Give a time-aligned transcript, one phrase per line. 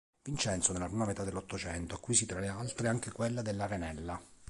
[0.23, 4.19] Vincenzo, nella prima metà dell’Ottocento, acquisì tra le altre anche quella dell’Arenella.